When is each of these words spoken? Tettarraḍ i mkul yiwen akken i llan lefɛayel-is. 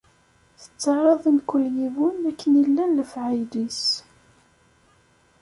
Tettarraḍ 0.61 1.23
i 1.29 1.31
mkul 1.37 1.65
yiwen 1.77 2.19
akken 2.29 2.53
i 2.61 2.63
llan 2.69 2.95
lefɛayel-is. 2.97 3.83